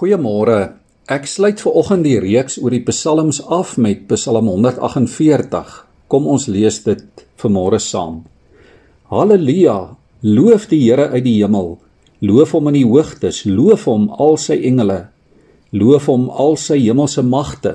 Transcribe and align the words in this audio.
Goeiemôre. 0.00 0.78
Ek 1.12 1.26
sluit 1.28 1.60
ver 1.60 1.74
oggend 1.76 2.06
die 2.08 2.16
reeks 2.22 2.54
oor 2.56 2.72
die 2.72 2.80
psalms 2.86 3.36
af 3.52 3.74
met 3.76 4.06
Psalm 4.08 4.46
148. 4.48 5.72
Kom 6.08 6.24
ons 6.24 6.46
lees 6.48 6.78
dit 6.86 7.24
vanmôre 7.42 7.76
saam. 7.84 8.22
Halleluja! 9.12 9.98
Loof 10.24 10.70
die 10.70 10.78
Here 10.86 11.10
uit 11.12 11.26
die 11.26 11.34
hemel. 11.42 11.74
Loof 12.24 12.54
hom 12.56 12.70
in 12.70 12.78
die 12.78 12.86
hoogtes, 12.88 13.42
loof 13.44 13.84
hom 13.90 14.06
al 14.16 14.40
sy 14.40 14.56
engele. 14.70 15.10
Loof 15.76 16.08
hom 16.08 16.30
al 16.32 16.56
sy 16.56 16.78
hemelse 16.80 17.20
magte. 17.20 17.74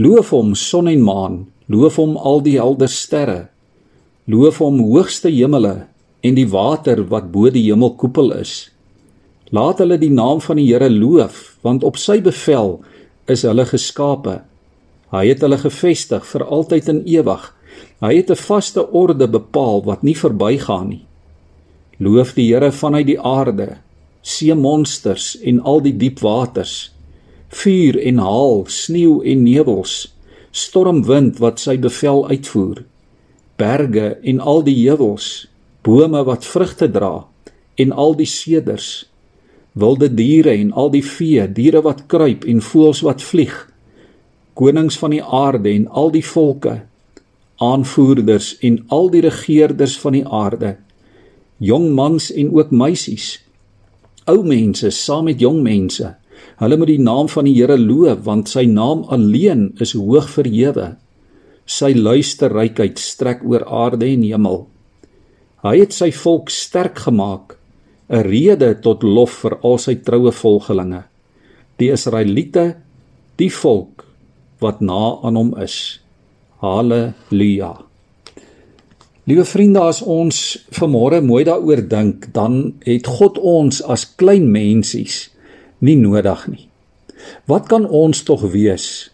Loof 0.00 0.32
hom 0.32 0.54
son 0.56 0.88
en 0.88 1.04
maan, 1.04 1.36
loof 1.68 1.98
hom 2.00 2.16
al 2.16 2.40
die 2.48 2.56
helder 2.56 2.88
sterre. 2.88 3.50
Loof 4.24 4.62
hom 4.64 4.80
hoogste 4.88 5.28
hemele 5.28 5.82
en 6.24 6.40
die 6.40 6.48
water 6.48 7.04
wat 7.12 7.28
bo 7.28 7.52
die 7.52 7.66
hemelkoepel 7.68 8.32
is. 8.40 8.56
Laat 9.54 9.78
hulle 9.78 9.98
die 9.98 10.10
naam 10.10 10.40
van 10.42 10.58
die 10.58 10.66
Here 10.66 10.88
loof, 10.90 11.56
want 11.62 11.84
op 11.86 11.98
sy 12.02 12.18
bevel 12.22 12.80
is 13.30 13.44
hulle 13.46 13.66
geskape. 13.66 14.40
Hy 15.14 15.22
het 15.28 15.44
hulle 15.44 15.58
gevestig 15.62 16.26
vir 16.26 16.44
altyd 16.50 16.88
en 16.90 17.04
ewig. 17.06 17.44
Hy 18.02 18.12
het 18.16 18.30
'n 18.30 18.42
vaste 18.42 18.82
orde 18.90 19.28
bepaal 19.28 19.84
wat 19.84 20.02
nie 20.02 20.16
verbygaan 20.16 20.88
nie. 20.88 21.06
Loof 21.98 22.34
die 22.34 22.52
Here 22.52 22.72
vanuit 22.72 23.06
die 23.06 23.20
aarde, 23.20 23.78
see 24.22 24.54
monsters 24.54 25.38
en 25.40 25.60
al 25.60 25.80
die 25.80 25.96
diep 25.96 26.20
waters, 26.20 26.92
vuur 27.48 27.98
en 28.02 28.18
haal, 28.18 28.64
sneeu 28.66 29.22
en 29.22 29.44
nevels, 29.44 30.12
stormwind 30.50 31.38
wat 31.38 31.60
sy 31.60 31.78
bevel 31.78 32.28
uitvoer, 32.28 32.84
berge 33.56 34.18
en 34.22 34.40
al 34.40 34.62
die 34.62 34.88
heuwels, 34.88 35.46
bome 35.82 36.24
wat 36.24 36.44
vrugte 36.44 36.90
dra 36.90 37.26
en 37.76 37.92
al 37.92 38.14
die 38.14 38.26
seders 38.26 39.06
wilde 39.76 40.08
diere 40.14 40.54
en 40.56 40.72
al 40.72 40.90
die 40.94 41.04
vee, 41.04 41.44
diere 41.52 41.82
wat 41.84 42.06
kruip 42.08 42.46
en 42.48 42.62
voëls 42.64 43.02
wat 43.04 43.24
vlieg, 43.24 43.54
konings 44.56 44.96
van 44.96 45.12
die 45.12 45.22
aarde 45.22 45.68
en 45.68 45.84
al 45.92 46.12
die 46.14 46.24
volke, 46.24 46.78
aanvoerders 47.60 48.54
en 48.64 48.78
al 48.92 49.10
die 49.12 49.20
regerders 49.24 49.96
van 50.00 50.16
die 50.16 50.24
aarde, 50.24 50.76
jong 51.60 51.90
mans 51.96 52.30
en 52.32 52.54
ook 52.56 52.72
meisies, 52.72 53.34
ou 54.24 54.40
mense 54.48 54.90
saam 54.96 55.28
met 55.28 55.44
jong 55.44 55.60
mense. 55.64 56.14
Hulle 56.60 56.76
moet 56.80 56.90
die 56.90 57.02
naam 57.02 57.28
van 57.28 57.46
die 57.48 57.54
Here 57.56 57.76
loof 57.78 58.24
want 58.24 58.48
sy 58.48 58.64
naam 58.68 59.04
alleen 59.12 59.68
is 59.80 59.92
hoog 59.96 60.28
verhewe. 60.32 60.94
Sy 61.66 61.92
luisterrykheid 61.94 62.98
strek 63.00 63.44
oor 63.44 63.64
aarde 63.64 64.08
en 64.08 64.24
hemel. 64.24 64.64
Hy 65.64 65.76
het 65.82 65.94
sy 65.96 66.10
volk 66.16 66.50
sterk 66.52 67.04
gemaak 67.06 67.56
'n 68.08 68.22
rede 68.22 68.74
tot 68.80 69.02
lof 69.02 69.42
vir 69.42 69.58
al 69.62 69.78
sy 69.78 69.96
troue 69.96 70.32
volgelinge. 70.32 71.02
Die 71.78 71.90
Israeliete, 71.90 72.76
die 73.36 73.50
volk 73.50 74.04
wat 74.60 74.80
na 74.80 75.18
aan 75.22 75.36
hom 75.36 75.52
is. 75.60 76.00
Halleluja. 76.62 77.74
Liewe 79.26 79.44
vriende, 79.44 79.80
as 79.80 80.02
ons 80.02 80.56
vanmôre 80.70 81.20
mooi 81.20 81.42
daaroor 81.44 81.82
dink, 81.88 82.30
dan 82.32 82.76
het 82.86 83.06
God 83.10 83.38
ons 83.38 83.82
as 83.82 84.06
klein 84.16 84.46
mensies 84.54 85.30
nie 85.82 85.96
nodig 85.98 86.46
nie. 86.46 86.68
Wat 87.50 87.66
kan 87.66 87.88
ons 87.90 88.22
tog 88.22 88.46
wees? 88.52 89.10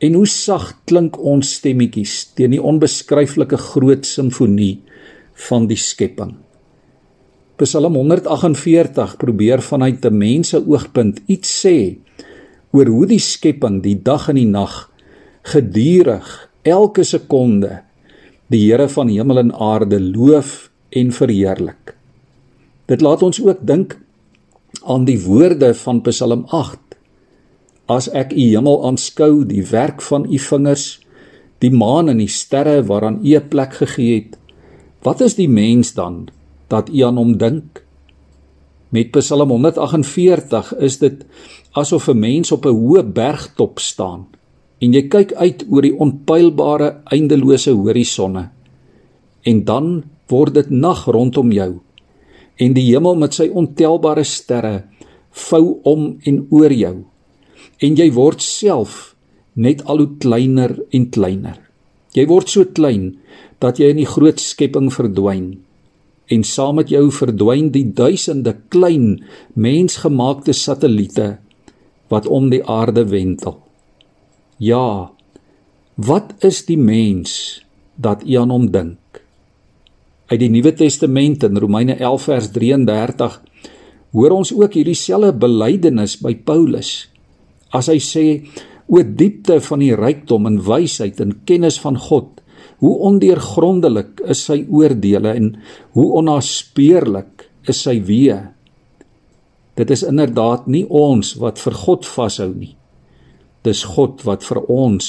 En 0.00 0.16
hoe 0.16 0.26
sag 0.26 0.72
klink 0.88 1.18
ons 1.20 1.58
stemmetjies 1.60 2.30
teen 2.34 2.56
die 2.56 2.62
onbeskryflike 2.62 3.58
groot 3.60 4.08
simfonie 4.08 4.80
van 5.50 5.68
die 5.68 5.76
skepping? 5.76 6.38
Psalm 7.60 7.92
148 7.94 9.18
probeer 9.20 9.60
vanuit 9.60 10.04
'n 10.04 10.16
mense 10.16 10.56
oogpunt 10.66 11.20
iets 11.26 11.50
sê 11.60 11.98
oor 12.72 12.86
hoe 12.86 13.06
die 13.06 13.18
skepping 13.18 13.82
die 13.82 14.00
dag 14.02 14.28
en 14.28 14.34
die 14.34 14.48
nag 14.48 14.90
gedurig 15.42 16.50
elke 16.62 17.04
sekonde 17.04 17.82
die 18.48 18.62
Here 18.64 18.88
van 18.88 19.08
hemel 19.08 19.38
en 19.38 19.52
aarde 19.52 20.00
loof 20.00 20.70
en 20.88 21.12
verheerlik. 21.12 21.94
Dit 22.86 23.00
laat 23.00 23.22
ons 23.22 23.42
ook 23.42 23.60
dink 23.60 23.98
aan 24.82 25.04
die 25.04 25.20
woorde 25.20 25.74
van 25.74 26.00
Psalm 26.00 26.44
8. 26.48 26.78
As 27.86 28.08
ek 28.08 28.32
u 28.32 28.40
hemel 28.40 28.86
aanskou, 28.86 29.44
die 29.44 29.66
werk 29.70 30.02
van 30.02 30.24
u 30.24 30.38
vingers, 30.38 31.00
die 31.58 31.70
maan 31.70 32.08
en 32.08 32.18
die 32.18 32.28
sterre 32.28 32.82
waaraan 32.82 33.20
u 33.22 33.36
'n 33.36 33.48
plek 33.48 33.74
gegee 33.74 34.14
het, 34.14 34.38
wat 35.02 35.20
is 35.20 35.34
die 35.34 35.48
mens 35.48 35.94
dan 35.94 36.28
dat 36.70 36.88
u 36.88 37.02
aan 37.02 37.18
hom 37.18 37.36
dink. 37.38 37.82
Met 38.90 39.10
Psalm 39.14 39.50
148 39.50 40.74
is 40.78 40.98
dit 40.98 41.26
asof 41.72 42.08
'n 42.08 42.18
mens 42.18 42.52
op 42.52 42.66
'n 42.66 42.74
hoë 42.74 43.02
bergtop 43.12 43.78
staan 43.78 44.26
en 44.80 44.92
jy 44.92 45.08
kyk 45.08 45.32
uit 45.32 45.64
oor 45.68 45.82
die 45.82 45.96
onpylbare 45.96 47.00
eindelose 47.04 47.70
horisonne. 47.70 48.48
En 49.42 49.64
dan 49.64 50.04
word 50.28 50.54
dit 50.54 50.70
nag 50.70 51.04
rondom 51.04 51.52
jou 51.52 51.80
en 52.56 52.72
die 52.72 52.92
hemel 52.92 53.16
met 53.16 53.34
sy 53.34 53.48
ontelbare 53.48 54.24
sterre 54.24 54.84
vou 55.30 55.80
om 55.82 56.18
en 56.24 56.46
oor 56.50 56.72
jou. 56.72 57.04
En 57.78 57.96
jy 57.96 58.12
word 58.12 58.42
self 58.42 59.16
net 59.54 59.84
al 59.84 59.98
hoe 59.98 60.16
kleiner 60.18 60.74
en 60.90 61.10
kleiner. 61.10 61.58
Jy 62.12 62.26
word 62.26 62.48
so 62.48 62.64
klein 62.64 63.18
dat 63.58 63.78
jy 63.78 63.90
in 63.92 63.96
die 63.96 64.08
groot 64.08 64.40
skepping 64.40 64.92
verdwyn 64.92 65.60
en 66.30 66.44
saam 66.46 66.78
met 66.78 66.92
jou 66.92 67.08
verdwyn 67.14 67.70
die 67.74 67.86
duisende 67.96 68.54
klein 68.70 69.18
mensgemaakte 69.58 70.54
satelliete 70.54 71.38
wat 72.10 72.26
om 72.26 72.48
die 72.50 72.62
aarde 72.66 73.04
wentel. 73.10 73.58
Ja, 74.58 75.10
wat 75.94 76.34
is 76.46 76.64
die 76.68 76.78
mens 76.78 77.62
dat 77.96 78.22
u 78.26 78.38
aan 78.38 78.54
hom 78.54 78.70
dink? 78.70 78.98
Uit 80.30 80.40
die 80.42 80.50
Nuwe 80.50 80.72
Testament 80.78 81.42
in 81.42 81.58
Romeine 81.58 81.96
11 81.98 82.26
vers 82.28 82.50
33 82.54 83.40
hoor 84.14 84.34
ons 84.34 84.52
ook 84.54 84.74
hierdie 84.78 84.98
selfde 84.98 85.32
belydenis 85.42 86.16
by 86.22 86.34
Paulus 86.46 87.08
as 87.74 87.90
hy 87.90 87.98
sê 88.02 88.26
o 88.90 89.02
diepte 89.02 89.60
van 89.62 89.82
die 89.82 89.94
rykdom 89.94 90.48
en 90.50 90.60
wysheid 90.66 91.20
en 91.22 91.36
kennis 91.46 91.78
van 91.82 91.98
God 91.98 92.40
Hoe 92.80 92.96
ondeurgrondelik 93.10 94.20
is 94.32 94.44
sy 94.48 94.62
oordeele 94.68 95.34
en 95.36 95.52
hoe 95.96 96.08
onnaspeurlik 96.20 97.48
is 97.68 97.82
sy 97.84 97.98
weë. 98.04 98.40
Dit 99.80 99.90
is 99.92 100.04
inderdaad 100.04 100.66
nie 100.68 100.84
ons 100.88 101.34
wat 101.40 101.60
vir 101.62 101.76
God 101.84 102.08
vashou 102.08 102.50
nie. 102.52 102.74
Dis 103.64 103.84
God 103.96 104.24
wat 104.28 104.44
vir 104.44 104.62
ons 104.72 105.06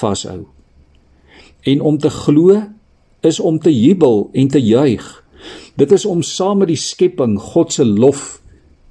vashou. 0.00 0.46
En 1.66 1.82
om 1.82 1.98
te 1.98 2.10
glo 2.10 2.60
is 3.26 3.40
om 3.40 3.58
te 3.58 3.72
jubel 3.74 4.28
en 4.34 4.50
te 4.50 4.62
juig. 4.62 5.06
Dit 5.78 5.92
is 5.92 6.06
om 6.06 6.22
saam 6.22 6.62
met 6.62 6.70
die 6.70 6.80
skepping 6.80 7.36
God 7.52 7.74
se 7.74 7.84
lof 7.86 8.40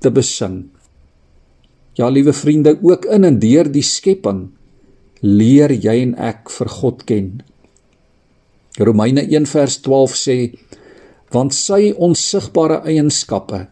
te 0.03 0.11
besing. 0.11 0.65
Ja, 1.95 2.09
liewe 2.11 2.33
vriende, 2.35 2.75
ook 2.83 3.05
in 3.05 3.23
en 3.23 3.39
deur 3.39 3.69
die 3.71 3.83
skepping 3.85 4.49
leer 5.23 5.71
jy 5.71 5.95
en 6.03 6.15
ek 6.19 6.51
vir 6.51 6.69
God 6.69 7.05
ken. 7.07 7.29
Romeine 8.79 9.23
1 9.23 9.47
vers 9.47 9.77
12 9.81 10.17
sê 10.19 10.37
want 11.33 11.55
sy 11.55 11.93
onsigbare 11.95 12.81
eienskappe 12.87 13.65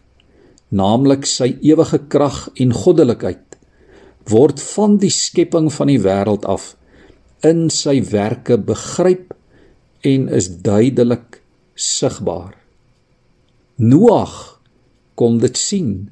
naamlik 0.74 1.28
sy 1.30 1.54
ewige 1.62 2.00
krag 2.14 2.48
en 2.64 2.72
goddelikheid 2.84 3.58
word 4.32 4.62
van 4.64 4.98
die 5.02 5.12
skepping 5.12 5.68
van 5.76 5.92
die 5.92 6.00
wêreld 6.02 6.48
af 6.50 6.74
in 7.44 7.68
sy 7.74 8.00
werke 8.14 8.58
begryp 8.58 9.34
en 10.08 10.28
is 10.32 10.50
duidelik 10.64 11.42
sigbaar. 11.76 12.56
Noag 13.76 14.34
kon 15.20 15.40
dit 15.44 15.58
sien. 15.58 16.10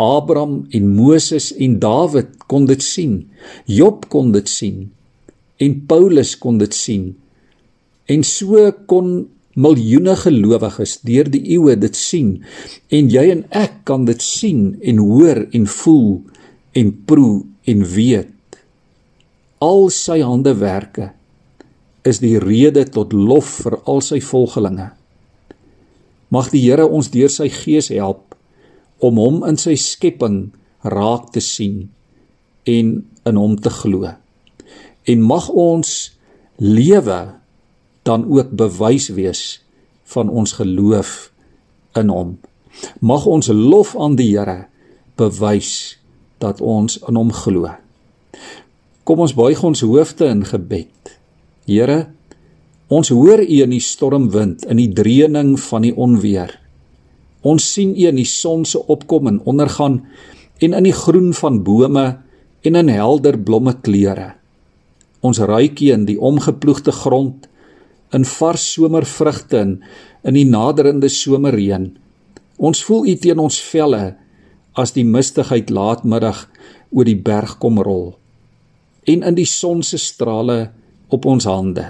Abraham 0.00 0.62
en 0.74 0.88
Moses 0.96 1.52
en 1.54 1.78
Dawid 1.82 2.46
kon 2.50 2.66
dit 2.66 2.82
sien. 2.82 3.20
Job 3.66 4.08
kon 4.10 4.32
dit 4.34 4.48
sien. 4.48 4.88
En 5.62 5.76
Paulus 5.86 6.34
kon 6.38 6.58
dit 6.58 6.74
sien. 6.74 7.12
En 8.10 8.24
so 8.26 8.70
kon 8.90 9.14
miljoene 9.54 10.14
gelowiges 10.16 10.98
deur 11.04 11.28
die 11.30 11.42
eeue 11.54 11.76
dit 11.76 11.96
sien. 11.96 12.36
En 12.88 13.10
jy 13.12 13.28
en 13.34 13.44
ek 13.50 13.82
kan 13.88 14.06
dit 14.08 14.22
sien 14.22 14.72
en 14.80 15.02
hoor 15.02 15.44
en 15.52 15.66
voel 15.66 16.12
en 16.78 16.92
proe 17.06 17.42
en 17.68 17.84
weet. 17.94 18.30
Al 19.62 19.90
sy 19.94 20.22
handewerke 20.24 21.12
is 22.08 22.18
die 22.22 22.38
rede 22.42 22.84
tot 22.90 23.12
lof 23.14 23.60
vir 23.62 23.78
al 23.86 24.02
sy 24.02 24.18
volgelinge. 24.24 24.88
Mag 26.32 26.48
die 26.50 26.62
Here 26.64 26.88
ons 26.88 27.12
deur 27.12 27.30
sy 27.30 27.50
gees 27.52 27.92
help 27.92 28.34
om 29.04 29.18
hom 29.20 29.42
in 29.46 29.58
sy 29.60 29.76
skepping 29.78 30.48
raak 30.82 31.30
te 31.34 31.42
sien 31.44 31.84
en 32.66 32.94
in 33.28 33.38
hom 33.38 33.54
te 33.60 33.70
glo. 33.70 34.08
En 35.06 35.22
mag 35.26 35.48
ons 35.50 35.92
lewe 36.62 37.20
dan 38.02 38.26
ook 38.26 38.50
bewys 38.50 39.08
wees 39.14 39.62
van 40.14 40.28
ons 40.28 40.52
geloof 40.58 41.32
in 41.98 42.08
hom. 42.08 42.38
Mag 43.00 43.26
ons 43.26 43.48
lof 43.52 43.96
aan 43.96 44.16
die 44.16 44.32
Here 44.32 44.66
bewys 45.20 45.98
dat 46.42 46.60
ons 46.60 46.98
in 47.08 47.18
hom 47.18 47.30
glo. 47.32 47.70
Kom 49.06 49.22
ons 49.22 49.34
buig 49.36 49.60
ons 49.62 49.84
hoofde 49.84 50.28
in 50.30 50.42
gebed. 50.46 51.14
Here, 51.68 52.06
ons 52.92 53.12
hoor 53.14 53.42
U 53.42 53.58
in 53.64 53.74
die 53.74 53.82
stormwind, 53.82 54.66
in 54.66 54.80
die 54.80 54.90
dreuning 54.94 55.54
van 55.60 55.86
die 55.86 55.94
onweer. 55.94 56.56
Ons 57.42 57.66
sien 57.74 57.94
U 57.94 58.06
in 58.08 58.18
die 58.18 58.28
son 58.28 58.66
se 58.68 58.80
opkom 58.90 59.30
en 59.30 59.40
ondergaan 59.48 60.02
en 60.62 60.76
in 60.78 60.86
die 60.86 60.94
groen 60.94 61.32
van 61.34 61.62
bome 61.66 62.06
en 62.62 62.78
in 62.78 62.90
helder 62.92 63.38
blomme 63.38 63.74
kleure. 63.82 64.32
Ons 65.22 65.42
ruik 65.42 65.82
U 65.82 65.90
in 65.94 66.06
die 66.06 66.18
omgeploegde 66.18 66.94
grond, 66.94 67.48
in 68.12 68.24
vars 68.28 68.64
somervrugte 68.74 69.60
en 69.60 69.76
in 70.22 70.38
die 70.38 70.46
naderende 70.48 71.08
somerreën. 71.10 71.90
Ons 72.62 72.82
voel 72.86 73.08
U 73.10 73.14
teen 73.18 73.40
ons 73.42 73.60
velle 73.72 74.02
as 74.78 74.94
die 74.96 75.04
mistigheid 75.04 75.70
laatmiddag 75.70 76.46
oor 76.92 77.08
die 77.08 77.18
berg 77.18 77.58
kom 77.62 77.80
rol 77.82 78.12
en 79.06 79.24
in 79.26 79.34
die 79.34 79.48
son 79.48 79.82
se 79.82 79.98
strale 79.98 80.70
op 81.12 81.26
ons 81.26 81.46
hande. 81.50 81.88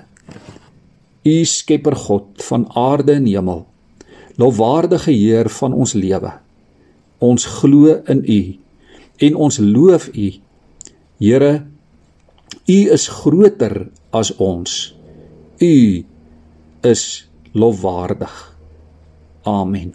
U 1.22 1.34
Skepper 1.46 1.96
God 1.96 2.42
van 2.42 2.64
aarde 2.74 3.18
en 3.20 3.26
hemel, 3.28 3.66
lofwaardige 4.40 5.12
Heer 5.12 5.50
van 5.60 5.76
ons 5.76 5.92
lewe. 5.94 6.32
Ons 7.22 7.44
glo 7.60 7.98
in 8.10 8.24
U 8.24 8.40
en 9.28 9.36
ons 9.46 9.58
loof 9.60 10.08
U. 10.08 10.30
Here, 11.22 11.52
U 12.66 12.78
is 12.96 13.06
groter 13.08 13.76
as 14.10 14.32
ons. 14.40 14.94
U 15.62 15.74
is 16.84 17.30
lofwaardig. 17.52 18.56
Amen. 19.42 19.94